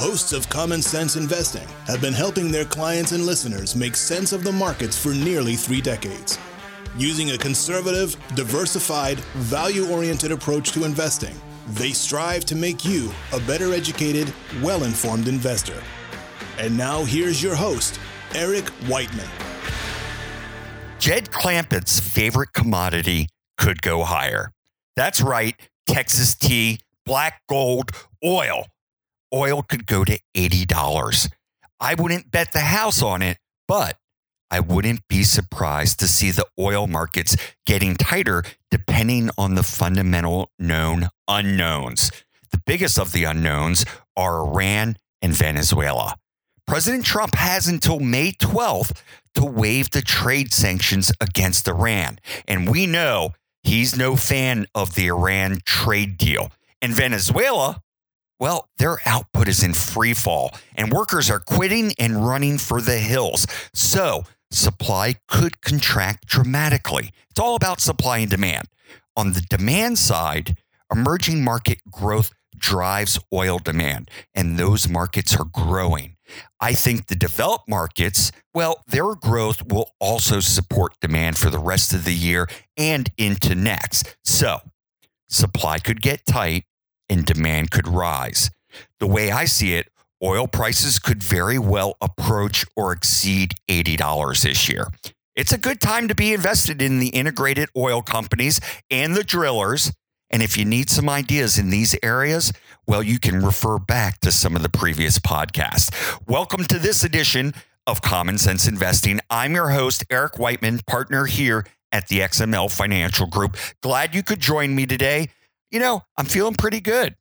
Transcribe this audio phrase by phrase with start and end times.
[0.00, 4.42] hosts of Common Sense Investing have been helping their clients and listeners make sense of
[4.42, 6.38] the markets for nearly three decades.
[6.96, 11.34] Using a conservative, diversified, value oriented approach to investing,
[11.72, 14.32] they strive to make you a better educated,
[14.62, 15.82] well informed investor.
[16.56, 18.00] And now here's your host,
[18.34, 19.28] Eric Whiteman.
[20.98, 23.28] Jed Clampett's favorite commodity
[23.58, 24.50] could go higher.
[24.96, 25.56] That's right,
[25.86, 27.90] Texas tea, black gold,
[28.24, 28.64] oil.
[29.32, 31.30] Oil could go to $80.
[31.78, 33.96] I wouldn't bet the house on it, but
[34.50, 40.50] I wouldn't be surprised to see the oil markets getting tighter depending on the fundamental
[40.58, 42.10] known unknowns.
[42.50, 43.84] The biggest of the unknowns
[44.16, 46.16] are Iran and Venezuela.
[46.66, 49.00] President Trump has until May 12th
[49.34, 52.18] to waive the trade sanctions against Iran.
[52.46, 56.50] And we know he's no fan of the Iran trade deal.
[56.82, 57.82] And Venezuela,
[58.40, 62.98] well, their output is in free fall and workers are quitting and running for the
[62.98, 63.46] hills.
[63.74, 67.12] So supply could contract dramatically.
[67.30, 68.66] It's all about supply and demand.
[69.16, 70.56] On the demand side,
[70.90, 76.16] emerging market growth drives oil demand, and those markets are growing.
[76.60, 81.92] I think the developed markets, well, their growth will also support demand for the rest
[81.92, 82.46] of the year
[82.76, 84.16] and into next.
[84.24, 84.60] So,
[85.28, 86.64] supply could get tight
[87.10, 88.50] and demand could rise.
[89.00, 89.88] The way I see it,
[90.22, 94.86] oil prices could very well approach or exceed $80 this year.
[95.34, 99.92] It's a good time to be invested in the integrated oil companies and the drillers.
[100.30, 102.52] And if you need some ideas in these areas,
[102.86, 105.90] well, you can refer back to some of the previous podcasts.
[106.26, 107.52] Welcome to this edition
[107.86, 109.20] of Common Sense Investing.
[109.28, 113.56] I'm your host, Eric Whiteman, partner here at the XML Financial Group.
[113.82, 115.30] Glad you could join me today.
[115.70, 117.16] You know, I'm feeling pretty good.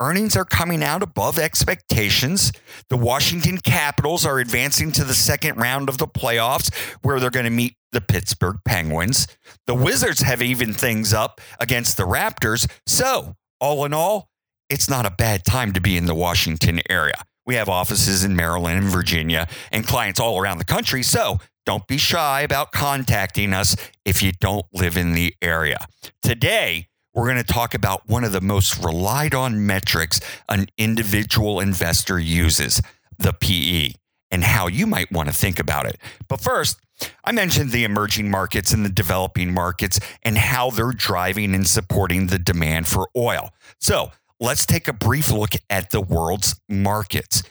[0.00, 2.52] Earnings are coming out above expectations.
[2.88, 7.44] The Washington Capitals are advancing to the second round of the playoffs, where they're going
[7.44, 9.26] to meet the Pittsburgh Penguins.
[9.66, 12.70] The Wizards have evened things up against the Raptors.
[12.86, 14.30] So, all in all,
[14.70, 17.24] it's not a bad time to be in the Washington area.
[17.44, 21.02] We have offices in Maryland and Virginia and clients all around the country.
[21.02, 23.74] So don't be shy about contacting us
[24.04, 25.86] if you don't live in the area.
[26.22, 31.60] Today, we're going to talk about one of the most relied on metrics an individual
[31.60, 32.80] investor uses
[33.18, 33.92] the PE
[34.30, 35.98] and how you might want to think about it.
[36.28, 36.78] But first,
[37.24, 42.26] I mentioned the emerging markets and the developing markets and how they're driving and supporting
[42.26, 43.50] the demand for oil.
[43.78, 47.42] So let's take a brief look at the world's markets.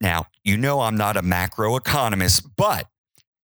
[0.00, 2.88] Now, you know I'm not a macro economist, but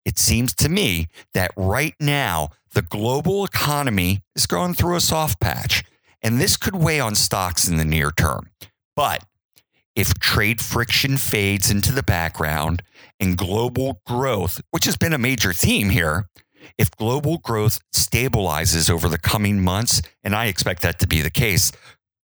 [0.04, 5.40] it seems to me that right now the global economy is going through a soft
[5.40, 5.84] patch,
[6.22, 8.50] and this could weigh on stocks in the near term.
[8.96, 9.24] But
[9.94, 12.82] if trade friction fades into the background
[13.20, 16.28] and global growth, which has been a major theme here,
[16.78, 21.30] if global growth stabilizes over the coming months, and I expect that to be the
[21.30, 21.70] case,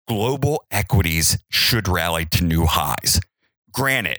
[0.09, 3.21] global equities should rally to new highs.
[3.73, 4.19] Granted,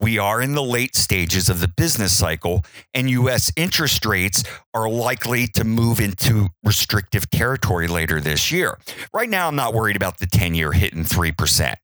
[0.00, 2.64] we are in the late stages of the business cycle,
[2.94, 8.78] and US interest rates are likely to move into restrictive territory later this year.
[9.12, 11.74] Right now, I'm not worried about the 10 year hitting 3%.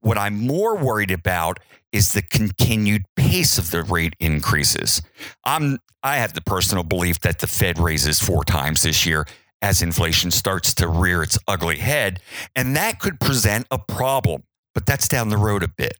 [0.00, 1.58] What I'm more worried about
[1.90, 5.02] is the continued pace of the rate increases.
[5.44, 9.26] I'm, I have the personal belief that the Fed raises four times this year
[9.62, 12.20] as inflation starts to rear its ugly head.
[12.54, 14.42] And that could present a problem,
[14.74, 15.94] but that's down the road a bit.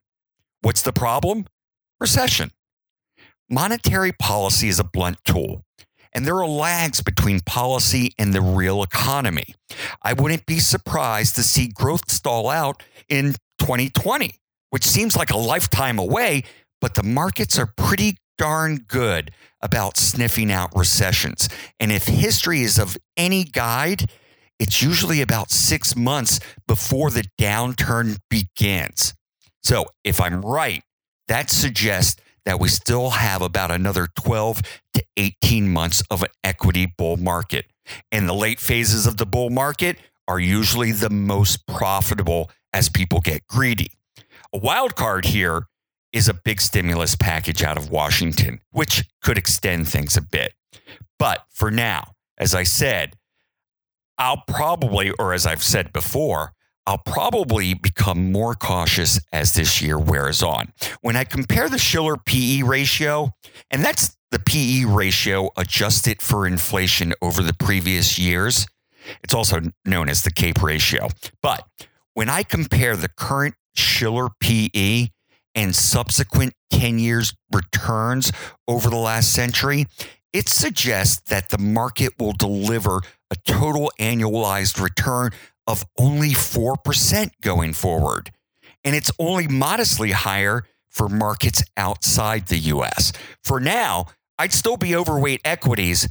[0.61, 1.45] What's the problem?
[1.99, 2.51] Recession.
[3.49, 5.63] Monetary policy is a blunt tool,
[6.13, 9.55] and there are lags between policy and the real economy.
[10.01, 14.35] I wouldn't be surprised to see growth stall out in 2020,
[14.71, 16.43] which seems like a lifetime away,
[16.81, 19.31] but the markets are pretty darn good
[19.61, 21.47] about sniffing out recessions.
[21.79, 24.09] And if history is of any guide,
[24.59, 29.13] it's usually about six months before the downturn begins.
[29.63, 30.83] So if I'm right,
[31.27, 34.61] that suggests that we still have about another 12
[34.93, 37.65] to 18 months of an equity bull market.
[38.11, 43.19] And the late phases of the bull market are usually the most profitable as people
[43.19, 43.91] get greedy.
[44.53, 45.67] A wild card here
[46.13, 50.53] is a big stimulus package out of Washington, which could extend things a bit.
[51.19, 53.15] But for now, as I said,
[54.17, 56.53] I'll probably, or as I've said before,
[56.87, 60.71] I'll probably become more cautious as this year wears on.
[61.01, 63.31] When I compare the Shiller PE ratio,
[63.71, 68.67] and that's the PE ratio adjusted for inflation over the previous years,
[69.23, 71.09] it's also known as the CAPE ratio.
[71.41, 71.65] But
[72.13, 75.07] when I compare the current Shiller PE
[75.53, 78.31] and subsequent 10 years returns
[78.67, 79.85] over the last century,
[80.33, 83.01] it suggests that the market will deliver
[83.31, 85.31] a total annualized return
[85.67, 88.31] of only 4% going forward.
[88.83, 93.11] And it's only modestly higher for markets outside the US.
[93.43, 94.05] For now,
[94.37, 96.07] I'd still be overweight equities,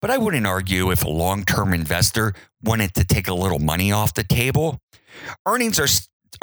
[0.00, 3.92] but I wouldn't argue if a long term investor wanted to take a little money
[3.92, 4.80] off the table.
[5.46, 5.88] Earnings are,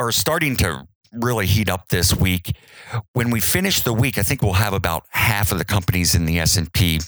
[0.03, 2.55] are starting to really heat up this week.
[3.13, 6.25] When we finish the week, I think we'll have about half of the companies in
[6.25, 6.99] the S&P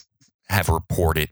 [0.49, 1.29] have reported.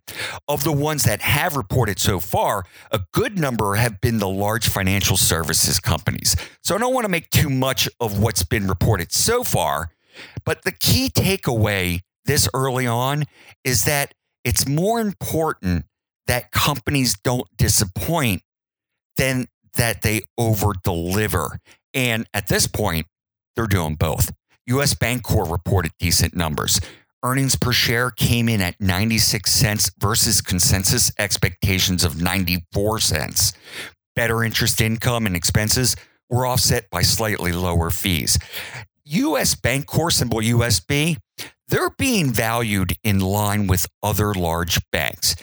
[0.48, 4.68] Of the ones that have reported so far, a good number have been the large
[4.68, 6.36] financial services companies.
[6.64, 9.92] So I don't want to make too much of what's been reported so far,
[10.46, 13.26] but the key takeaway this early on
[13.64, 14.14] is that
[14.44, 15.86] it's more important
[16.28, 18.42] that companies don't disappoint
[19.18, 21.60] than that they over deliver.
[21.94, 23.08] And at this point,
[23.56, 24.32] they're doing both.
[24.68, 26.80] US Bancorp reported decent numbers.
[27.25, 33.51] Earnings per share came in at 96 cents versus consensus expectations of 94 cents.
[34.16, 35.95] Better interest income and expenses
[36.30, 38.38] were offset by slightly lower fees.
[39.06, 41.18] US Bancorp symbol USB,
[41.68, 45.36] they're being valued in line with other large banks.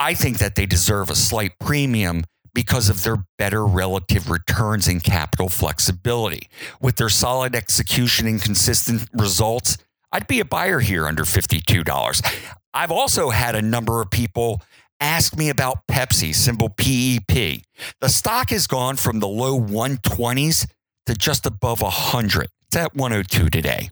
[0.00, 2.24] I think that they deserve a slight premium
[2.54, 6.48] because of their better relative returns and capital flexibility.
[6.80, 9.78] With their solid execution and consistent results,
[10.12, 12.50] I'd be a buyer here under $52.
[12.74, 14.62] I've also had a number of people
[15.00, 17.62] ask me about Pepsi, symbol PEP.
[18.00, 20.66] The stock has gone from the low 120s
[21.06, 22.48] to just above 100.
[22.68, 23.90] It's at 102 today.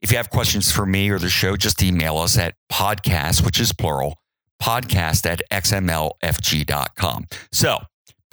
[0.00, 3.60] If you have questions for me or the show, just email us at podcast, which
[3.60, 4.18] is plural,
[4.62, 7.26] podcast at xmlfg.com.
[7.52, 7.78] So,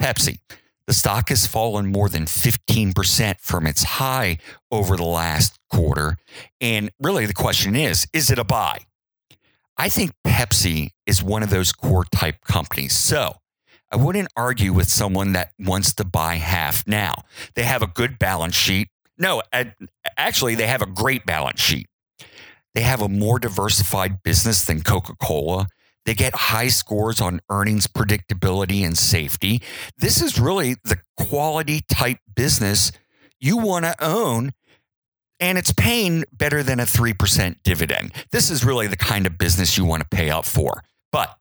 [0.00, 0.38] Pepsi.
[0.86, 4.38] The stock has fallen more than 15% from its high
[4.70, 6.18] over the last quarter.
[6.60, 8.80] And really, the question is is it a buy?
[9.76, 12.92] I think Pepsi is one of those core type companies.
[12.92, 13.36] So
[13.90, 17.24] I wouldn't argue with someone that wants to buy half now.
[17.54, 18.88] They have a good balance sheet.
[19.18, 19.42] No,
[20.16, 21.86] actually, they have a great balance sheet.
[22.74, 25.68] They have a more diversified business than Coca Cola.
[26.04, 29.62] They get high scores on earnings predictability and safety.
[29.96, 32.92] This is really the quality type business
[33.40, 34.52] you want to own.
[35.40, 38.12] And it's paying better than a 3% dividend.
[38.30, 40.84] This is really the kind of business you want to pay up for.
[41.10, 41.36] But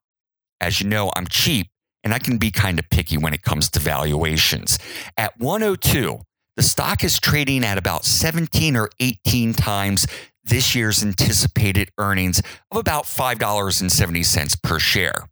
[0.59, 1.67] as you know, I'm cheap
[2.03, 4.79] and I can be kind of picky when it comes to valuations.
[5.17, 6.19] At 102,
[6.55, 10.05] the stock is trading at about 17 or 18 times
[10.43, 12.41] this year's anticipated earnings
[12.71, 15.27] of about $5.70 per share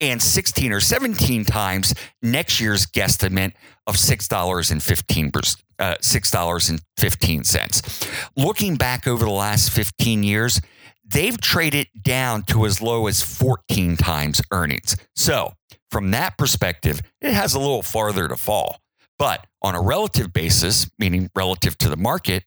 [0.00, 3.52] and 16 or 17 times next year's guesstimate
[3.86, 8.28] of $6.15 uh, $6.15.
[8.36, 10.60] Looking back over the last 15 years,
[11.04, 14.96] they've traded down to as low as 14 times earnings.
[15.14, 15.52] So,
[15.90, 18.80] from that perspective, it has a little farther to fall.
[19.18, 22.44] But on a relative basis, meaning relative to the market,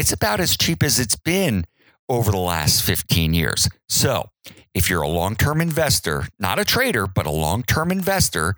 [0.00, 1.66] it's about as cheap as it's been
[2.08, 3.68] over the last 15 years.
[3.86, 4.30] So,
[4.72, 8.56] if you're a long term investor, not a trader, but a long term investor,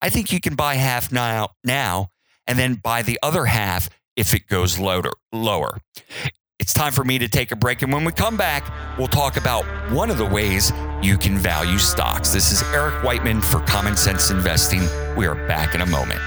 [0.00, 2.10] I think you can buy half now, now
[2.46, 5.10] and then buy the other half if it goes lower.
[5.32, 5.78] lower.
[6.60, 7.82] It's time for me to take a break.
[7.82, 10.72] And when we come back, we'll talk about one of the ways
[11.02, 12.32] you can value stocks.
[12.32, 14.82] This is Eric Whiteman for Common Sense Investing.
[15.16, 16.20] We are back in a moment.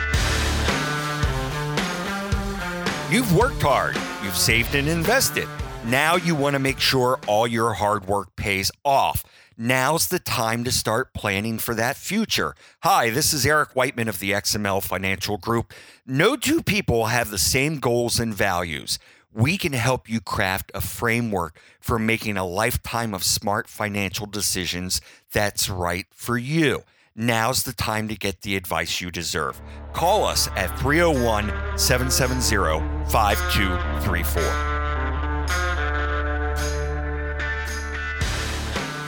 [3.10, 3.96] You've worked hard,
[4.28, 5.48] you've saved and invested.
[5.86, 9.24] Now you want to make sure all your hard work pays off.
[9.58, 12.54] Now's the time to start planning for that future.
[12.84, 15.74] Hi, this is Eric Whiteman of the XML Financial Group.
[16.06, 19.00] No two people have the same goals and values.
[19.32, 25.00] We can help you craft a framework for making a lifetime of smart financial decisions
[25.32, 26.84] that's right for you.
[27.20, 29.60] Now's the time to get the advice you deserve.
[29.92, 34.44] Call us at 301 770 5234.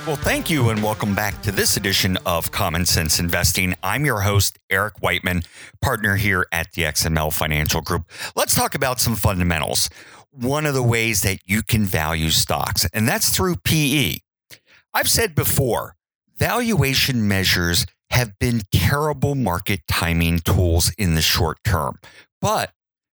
[0.08, 3.76] Well, thank you and welcome back to this edition of Common Sense Investing.
[3.84, 5.44] I'm your host, Eric Whiteman,
[5.80, 8.10] partner here at the XML Financial Group.
[8.36, 9.88] Let's talk about some fundamentals.
[10.32, 14.16] One of the ways that you can value stocks, and that's through PE.
[14.96, 15.94] I've said before,
[16.36, 22.00] valuation measures have been terrible market timing tools in the short term,
[22.42, 22.72] but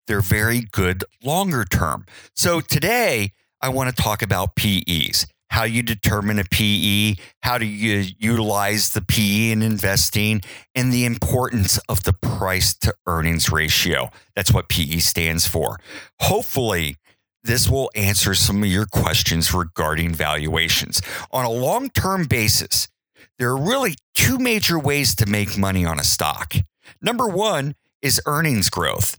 [0.06, 2.06] they're very good longer term.
[2.34, 7.64] So today, I want to talk about PEs, how you determine a PE, how do
[7.64, 10.42] you utilize the PE in investing,
[10.74, 14.10] and the importance of the price to earnings ratio.
[14.36, 15.78] That's what PE stands for.
[16.20, 16.96] Hopefully,
[17.42, 21.00] this will answer some of your questions regarding valuations.
[21.30, 22.88] On a long term basis,
[23.38, 26.54] there are really two major ways to make money on a stock.
[27.02, 29.18] Number one is earnings growth.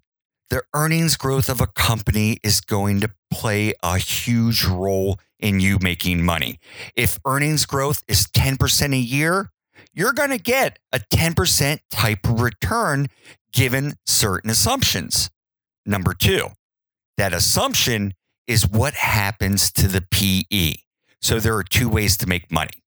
[0.50, 5.80] The earnings growth of a company is going to play a huge role in you
[5.82, 6.60] making money.
[6.96, 9.52] If earnings growth is 10% a year,
[9.94, 13.08] you're going to get a 10% type of return
[13.52, 15.30] given certain assumptions.
[15.86, 16.50] Number two,
[17.18, 18.14] that assumption
[18.48, 20.76] is what happens to the PE.
[21.22, 22.84] So there are two ways to make money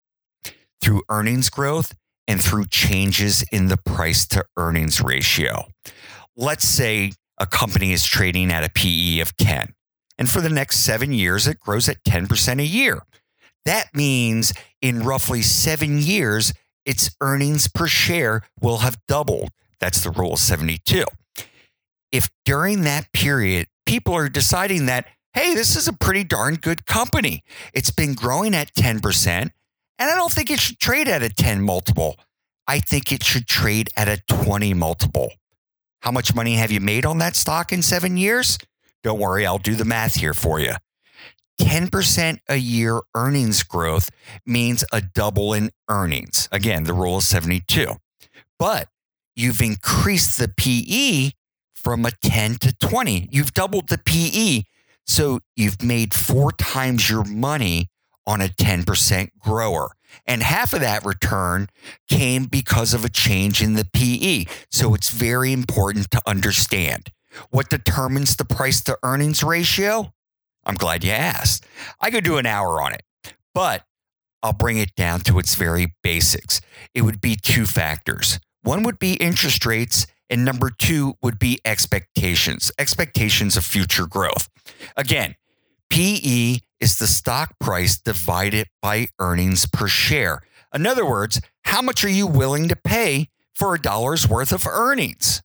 [0.80, 1.95] through earnings growth
[2.26, 5.66] and through changes in the price to earnings ratio.
[6.37, 9.75] Let's say a company is trading at a PE of 10,
[10.18, 13.02] and for the next seven years, it grows at 10% a year.
[13.64, 16.52] That means in roughly seven years,
[16.85, 19.50] its earnings per share will have doubled.
[19.80, 21.04] That's the rule of 72.
[22.12, 26.87] If during that period, people are deciding that, hey, this is a pretty darn good
[26.87, 27.42] company,
[27.75, 29.50] it's been growing at 10%,
[29.99, 32.17] and I don't think it should trade at a 10 multiple.
[32.67, 35.31] I think it should trade at a 20 multiple.
[36.00, 38.59] How much money have you made on that stock in seven years?
[39.03, 40.75] Don't worry, I'll do the math here for you.
[41.61, 44.11] 10% a year earnings growth
[44.45, 46.49] means a double in earnings.
[46.53, 47.95] Again, the rule is 72.
[48.59, 48.88] But
[49.35, 51.31] you've increased the PE
[51.75, 53.29] from a 10 to 20.
[53.31, 54.65] You've doubled the PE.
[55.07, 57.88] So you've made four times your money
[58.26, 59.92] on a 10% grower.
[60.26, 61.68] And half of that return
[62.09, 64.47] came because of a change in the PE.
[64.71, 67.11] So it's very important to understand
[67.50, 70.12] what determines the price to earnings ratio.
[70.64, 71.66] I'm glad you asked.
[72.00, 73.02] I could do an hour on it,
[73.54, 73.85] but
[74.42, 76.61] I'll bring it down to its very basics.
[76.95, 78.40] It would be two factors.
[78.62, 84.49] One would be interest rates, and number two would be expectations, expectations of future growth.
[84.97, 85.37] Again,
[85.90, 90.42] PE is the stock price divided by earnings per share.
[90.75, 94.66] In other words, how much are you willing to pay for a dollar's worth of
[94.66, 95.42] earnings?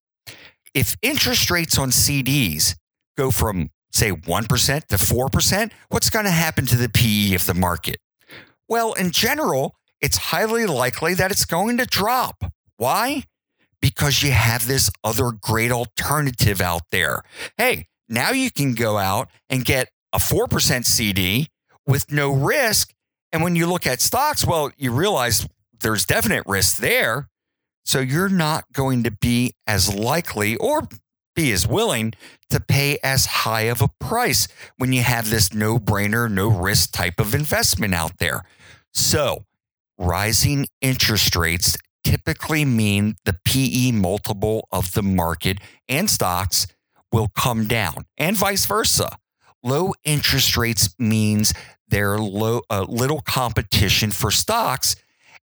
[0.74, 2.76] If interest rates on CDs
[3.18, 7.54] go from, say, 1% to 4%, what's going to happen to the PE of the
[7.54, 7.98] market?
[8.68, 12.52] Well, in general, it's highly likely that it's going to drop.
[12.78, 13.24] Why?
[13.82, 17.24] Because you have this other great alternative out there.
[17.58, 21.50] Hey, now you can go out and get a 4% CD
[21.86, 22.94] with no risk.
[23.32, 25.48] And when you look at stocks, well, you realize
[25.80, 27.28] there's definite risk there.
[27.86, 30.88] So you're not going to be as likely or
[31.36, 32.14] be as willing
[32.50, 36.92] to pay as high of a price when you have this no brainer, no risk
[36.92, 38.44] type of investment out there.
[38.94, 39.46] So
[39.98, 46.68] rising interest rates typically mean the PE multiple of the market and stocks
[47.12, 49.18] will come down and vice versa.
[49.64, 51.54] Low interest rates means
[51.88, 54.96] there low uh, little competition for stocks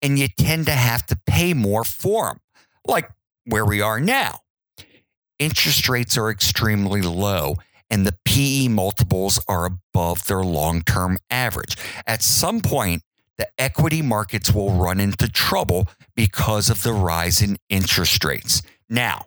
[0.01, 2.39] and you tend to have to pay more for them,
[2.85, 3.09] like
[3.45, 4.41] where we are now.
[5.39, 7.55] Interest rates are extremely low
[7.89, 11.77] and the PE multiples are above their long term average.
[12.07, 13.03] At some point,
[13.37, 18.61] the equity markets will run into trouble because of the rise in interest rates.
[18.89, 19.25] Now,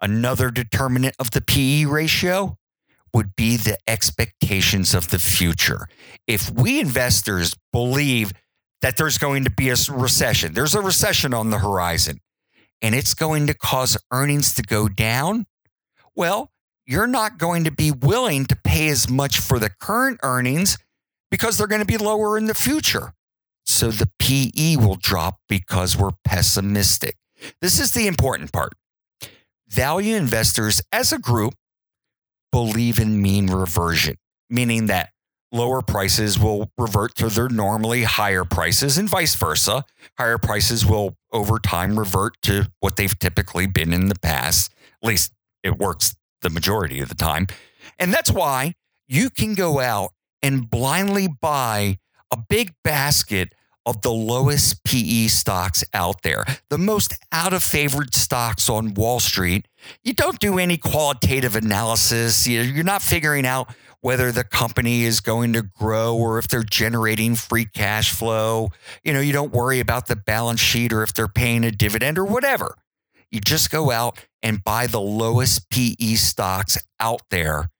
[0.00, 2.56] another determinant of the PE ratio
[3.14, 5.86] would be the expectations of the future.
[6.26, 8.32] If we investors believe
[8.82, 12.18] that there's going to be a recession, there's a recession on the horizon,
[12.82, 15.46] and it's going to cause earnings to go down,
[16.16, 16.50] well,
[16.86, 20.76] you're not going to be willing to pay as much for the current earnings
[21.30, 23.14] because they're going to be lower in the future.
[23.64, 27.16] So the PE will drop because we're pessimistic.
[27.60, 28.74] This is the important part.
[29.68, 31.54] Value investors as a group
[32.54, 34.14] believe in mean reversion,
[34.48, 35.10] meaning that
[35.50, 39.84] lower prices will revert to their normally higher prices and vice versa.
[40.18, 44.72] Higher prices will over time revert to what they've typically been in the past.
[45.02, 45.32] At least
[45.64, 47.48] it works the majority of the time.
[47.98, 48.74] And that's why
[49.08, 51.98] you can go out and blindly buy
[52.30, 53.52] a big basket
[53.86, 59.20] of the lowest PE stocks out there, the most out of favored stocks on Wall
[59.20, 59.68] Street.
[60.02, 62.46] You don't do any qualitative analysis.
[62.46, 67.34] You're not figuring out whether the company is going to grow or if they're generating
[67.34, 68.70] free cash flow.
[69.02, 72.18] You know, you don't worry about the balance sheet or if they're paying a dividend
[72.18, 72.76] or whatever.
[73.30, 77.70] You just go out and buy the lowest PE stocks out there.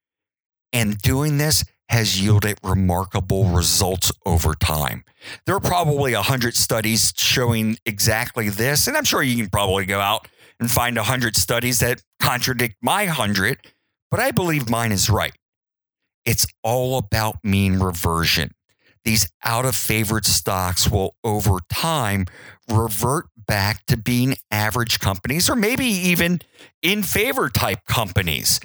[0.73, 5.03] And doing this has yielded remarkable results over time.
[5.45, 9.99] There are probably 100 studies showing exactly this, and I'm sure you can probably go
[9.99, 10.27] out
[10.59, 13.59] and find 100 studies that contradict my 100,
[14.09, 15.33] but I believe mine is right.
[16.25, 18.51] It's all about mean reversion.
[19.03, 22.25] These out of favored stocks will over time
[22.67, 26.41] revert back to being average companies or maybe even
[26.81, 28.59] in favor type companies.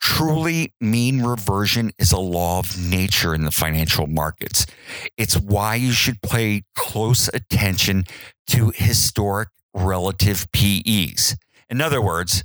[0.00, 4.66] Truly mean reversion is a law of nature in the financial markets.
[5.16, 8.04] It's why you should pay close attention
[8.48, 11.36] to historic relative PEs.
[11.68, 12.44] In other words,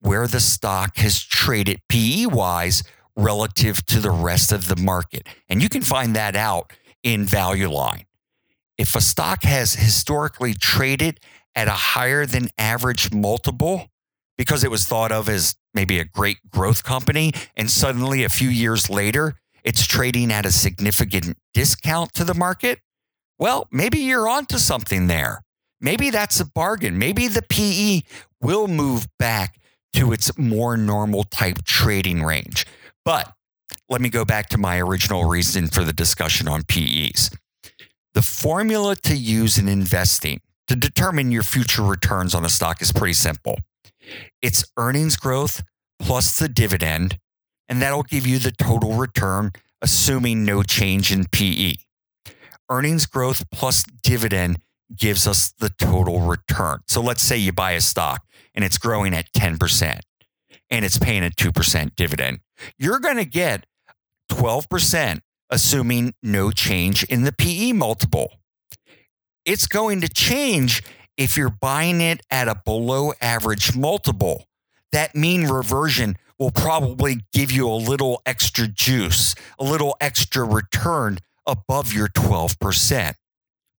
[0.00, 2.82] where the stock has traded PE wise
[3.16, 5.26] relative to the rest of the market.
[5.48, 6.72] And you can find that out
[7.02, 8.04] in Value Line.
[8.78, 11.20] If a stock has historically traded
[11.54, 13.88] at a higher than average multiple
[14.38, 18.48] because it was thought of as maybe a great growth company, and suddenly a few
[18.48, 19.34] years later,
[19.64, 22.80] it's trading at a significant discount to the market,
[23.38, 25.42] well, maybe you're onto something there.
[25.80, 26.98] Maybe that's a bargain.
[26.98, 28.02] Maybe the PE
[28.40, 29.60] will move back
[29.94, 32.66] to its more normal type trading range.
[33.04, 33.32] But
[33.88, 37.30] let me go back to my original reason for the discussion on PEs.
[38.14, 42.92] The formula to use in investing to determine your future returns on a stock is
[42.92, 43.58] pretty simple.
[44.40, 45.62] It's earnings growth
[46.00, 47.18] plus the dividend,
[47.68, 51.74] and that'll give you the total return, assuming no change in PE.
[52.70, 54.58] Earnings growth plus dividend
[54.96, 56.80] gives us the total return.
[56.86, 60.00] So let's say you buy a stock and it's growing at 10%
[60.70, 62.40] and it's paying a 2% dividend.
[62.78, 63.66] You're going to get
[64.30, 68.32] 12%, assuming no change in the PE multiple.
[69.44, 70.82] It's going to change
[71.22, 74.46] if you're buying it at a below average multiple.
[74.90, 81.18] That mean reversion will probably give you a little extra juice, a little extra return
[81.46, 83.14] above your 12%.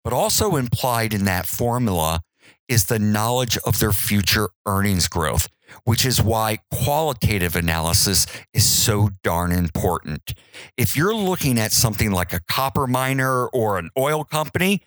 [0.04, 2.20] But also implied in that formula
[2.68, 5.48] is the knowledge of their future earnings growth,
[5.82, 10.32] which is why qualitative analysis is so darn important.
[10.76, 14.82] If you're looking at something like a copper miner or an oil company,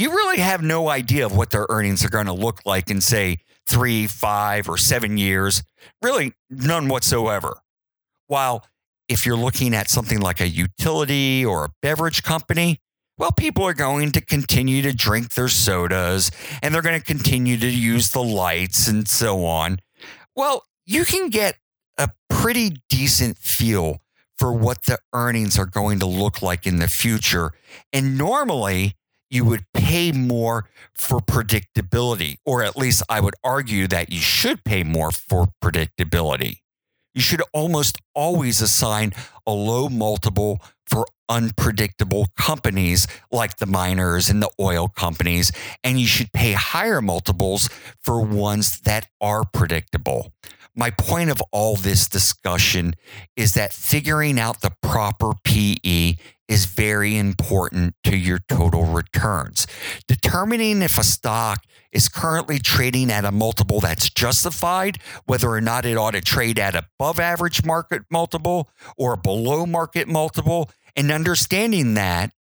[0.00, 3.02] you really have no idea of what their earnings are going to look like in,
[3.02, 5.62] say, three, five, or seven years.
[6.00, 7.58] Really, none whatsoever.
[8.26, 8.64] While
[9.08, 12.80] if you're looking at something like a utility or a beverage company,
[13.18, 16.30] well, people are going to continue to drink their sodas
[16.62, 19.80] and they're going to continue to use the lights and so on.
[20.34, 21.58] Well, you can get
[21.98, 24.00] a pretty decent feel
[24.38, 27.52] for what the earnings are going to look like in the future.
[27.92, 28.96] And normally,
[29.30, 34.64] you would pay more for predictability, or at least I would argue that you should
[34.64, 36.58] pay more for predictability.
[37.14, 39.12] You should almost always assign
[39.46, 45.52] a low multiple for unpredictable companies like the miners and the oil companies,
[45.84, 47.68] and you should pay higher multiples
[48.00, 50.32] for ones that are predictable.
[50.74, 52.94] My point of all this discussion
[53.36, 56.14] is that figuring out the proper PE
[56.48, 59.66] is very important to your total returns.
[60.08, 65.84] Determining if a stock is currently trading at a multiple that's justified, whether or not
[65.84, 71.94] it ought to trade at above average market multiple or below market multiple, and understanding
[71.94, 72.32] that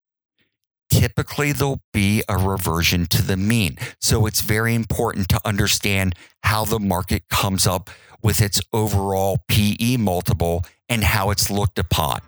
[0.90, 3.76] typically there'll be a reversion to the mean.
[4.00, 7.90] So it's very important to understand how the market comes up
[8.22, 12.20] with its overall PE multiple and how it's looked upon.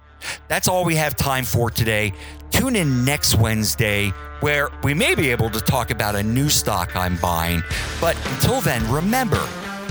[0.49, 2.13] That's all we have time for today.
[2.51, 6.95] Tune in next Wednesday where we may be able to talk about a new stock
[6.97, 7.63] I'm buying.
[8.01, 9.47] But until then, remember,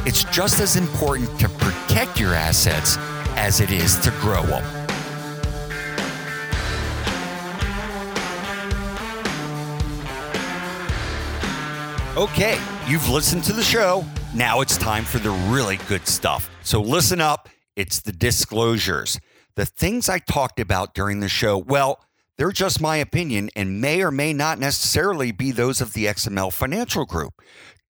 [0.05, 2.97] it's just as important to protect your assets
[3.35, 4.79] as it is to grow them.
[12.17, 14.03] Okay, you've listened to the show.
[14.35, 16.51] Now it's time for the really good stuff.
[16.61, 17.49] So listen up.
[17.75, 19.19] It's the disclosures.
[19.55, 22.05] The things I talked about during the show, well,
[22.37, 26.53] they're just my opinion and may or may not necessarily be those of the XML
[26.53, 27.41] Financial Group.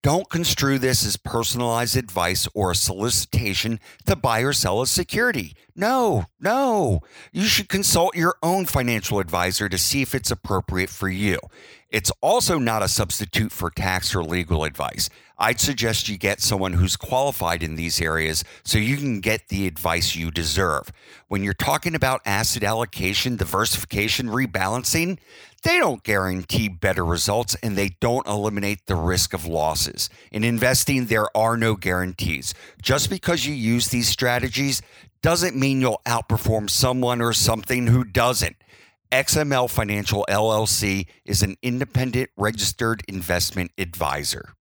[0.01, 5.57] Don't construe this as personalized advice or a solicitation to buy or sell a security.
[5.75, 7.01] No, no.
[7.33, 11.37] You should consult your own financial advisor to see if it's appropriate for you.
[11.89, 15.09] It's also not a substitute for tax or legal advice.
[15.39, 19.65] I'd suggest you get someone who's qualified in these areas so you can get the
[19.65, 20.91] advice you deserve.
[21.29, 25.17] When you're talking about asset allocation, diversification, rebalancing,
[25.63, 30.09] they don't guarantee better results and they don't eliminate the risk of losses.
[30.31, 32.53] In investing, there are no guarantees.
[32.81, 34.81] Just because you use these strategies
[35.21, 38.57] doesn't mean you'll outperform someone or something who doesn't.
[39.11, 44.53] XML Financial LLC is an independent registered investment advisor.